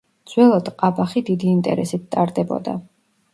ძველად 0.29 0.71
ყაბახი 0.79 1.23
დიდი 1.27 1.49
ინტერესით 1.57 2.09
ტარდებოდა. 2.17 2.75